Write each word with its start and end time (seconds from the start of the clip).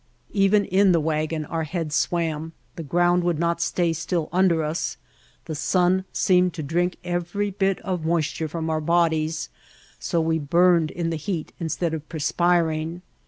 Even 0.33 0.65
in 0.65 0.93
the 0.93 0.99
wagon 0.99 1.45
our 1.45 1.61
heads 1.65 1.93
swam, 1.93 2.53
the 2.75 2.81
ground 2.81 3.23
would 3.23 3.37
not 3.37 3.61
stay 3.61 3.93
still 3.93 4.29
under 4.31 4.63
us, 4.63 4.97
the 5.45 5.53
sun 5.53 6.05
seemed 6.11 6.55
to 6.55 6.63
drink 6.63 6.95
every 7.03 7.51
bit 7.51 7.79
of 7.81 8.03
moisture 8.03 8.47
from 8.47 8.67
our 8.67 8.81
bodies 8.81 9.49
so 9.99 10.19
we 10.19 10.39
burned 10.39 10.89
in 10.89 11.11
the 11.11 11.17
heat 11.17 11.53
instead 11.59 11.93
of 11.93 12.09
perspiring. 12.09 13.03